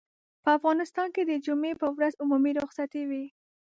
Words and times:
په 0.43 0.49
افغانستان 0.57 1.07
کې 1.15 1.21
د 1.25 1.31
جمعې 1.45 1.73
پر 1.81 1.89
ورځ 1.97 2.13
عمومي 2.21 2.51
رخصت 2.59 2.91
وي. 3.09 3.25